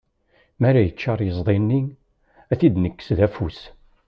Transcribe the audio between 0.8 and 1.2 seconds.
yeččar